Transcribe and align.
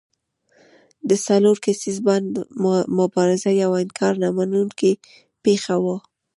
د 1.09 1.11
څلور 1.27 1.55
کسیز 1.65 1.97
بانډ 2.05 2.33
مبارزه 2.99 3.51
یوه 3.63 3.77
انکار 3.83 4.13
نه 4.23 4.29
منونکې 4.37 4.91
پېښه 5.43 5.75
وه. 5.83 5.97